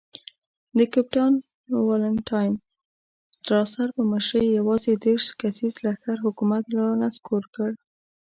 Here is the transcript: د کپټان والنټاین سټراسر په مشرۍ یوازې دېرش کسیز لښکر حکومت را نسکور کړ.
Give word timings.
د 0.77 0.79
کپټان 0.93 1.33
والنټاین 1.87 2.53
سټراسر 3.35 3.87
په 3.95 4.03
مشرۍ 4.11 4.45
یوازې 4.59 4.91
دېرش 5.05 5.25
کسیز 5.39 5.73
لښکر 5.85 6.17
حکومت 6.25 6.63
را 6.75 6.87
نسکور 7.01 7.43
کړ. 7.55 7.71